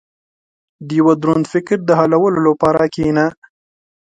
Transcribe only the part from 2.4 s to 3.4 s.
لپاره کښېنه.